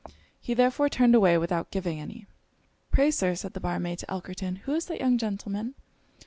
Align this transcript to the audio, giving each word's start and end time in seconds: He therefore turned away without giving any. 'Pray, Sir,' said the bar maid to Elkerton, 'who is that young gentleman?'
He 0.39 0.55
therefore 0.55 0.89
turned 0.89 1.13
away 1.13 1.37
without 1.37 1.69
giving 1.69 1.99
any. 1.99 2.25
'Pray, 2.89 3.11
Sir,' 3.11 3.35
said 3.35 3.53
the 3.53 3.59
bar 3.59 3.79
maid 3.79 3.99
to 3.99 4.09
Elkerton, 4.09 4.61
'who 4.63 4.73
is 4.73 4.87
that 4.87 4.99
young 4.99 5.19
gentleman?' 5.19 5.75